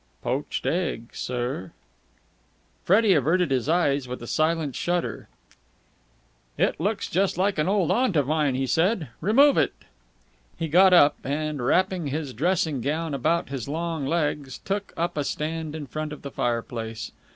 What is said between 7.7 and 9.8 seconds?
aunt of mine," he said. "Remove it!"